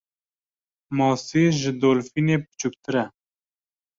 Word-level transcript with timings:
Masî 0.97 1.43
ji 1.59 1.71
dolfînê 1.81 2.37
biçûktir 2.41 2.95
e. 3.03 3.05